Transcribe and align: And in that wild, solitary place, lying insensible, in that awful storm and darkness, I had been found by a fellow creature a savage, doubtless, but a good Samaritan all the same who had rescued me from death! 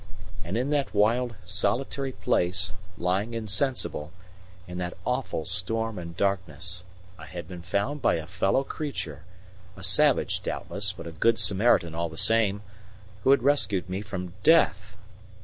And 0.43 0.57
in 0.57 0.71
that 0.71 0.95
wild, 0.95 1.35
solitary 1.45 2.11
place, 2.11 2.73
lying 2.97 3.35
insensible, 3.35 4.11
in 4.67 4.79
that 4.79 4.97
awful 5.05 5.45
storm 5.45 5.99
and 5.99 6.17
darkness, 6.17 6.83
I 7.19 7.27
had 7.27 7.47
been 7.47 7.61
found 7.61 8.01
by 8.01 8.15
a 8.15 8.25
fellow 8.25 8.63
creature 8.63 9.25
a 9.77 9.83
savage, 9.83 10.41
doubtless, 10.41 10.91
but 10.91 11.05
a 11.05 11.11
good 11.11 11.37
Samaritan 11.37 11.93
all 11.93 12.09
the 12.09 12.17
same 12.17 12.63
who 13.23 13.29
had 13.29 13.43
rescued 13.43 13.91
me 13.91 14.01
from 14.01 14.33
death! 14.41 14.97